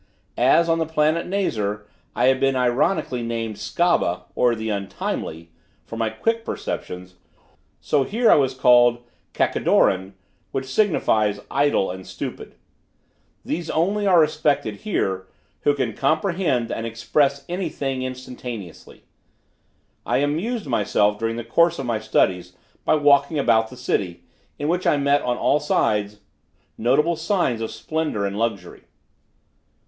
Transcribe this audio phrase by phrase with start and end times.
[0.39, 5.51] As, on the planet Nazar, I had been ironically named Skabba, or the untimely,
[5.85, 7.17] for my quick perceptions,
[7.79, 9.03] so here I was called
[9.35, 10.13] Kakidoran,
[10.51, 12.55] which signifies, idle and stupid.
[13.45, 15.27] Those only are respected here,
[15.59, 19.03] who can comprehend and express any thing instantaneously.
[20.03, 22.53] I amused myself during the course of my studies
[22.85, 24.23] by walking about the city,
[24.57, 26.21] in which I met on all sides
[26.75, 28.85] notable signs of splendor and luxury.